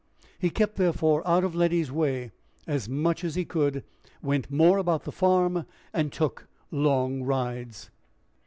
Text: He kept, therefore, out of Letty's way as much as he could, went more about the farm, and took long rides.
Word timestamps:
He 0.39 0.49
kept, 0.49 0.77
therefore, 0.77 1.21
out 1.27 1.43
of 1.43 1.53
Letty's 1.53 1.91
way 1.91 2.31
as 2.65 2.89
much 2.89 3.23
as 3.23 3.35
he 3.35 3.45
could, 3.45 3.83
went 4.23 4.49
more 4.49 4.79
about 4.79 5.03
the 5.03 5.11
farm, 5.11 5.67
and 5.93 6.11
took 6.11 6.47
long 6.71 7.21
rides. 7.21 7.91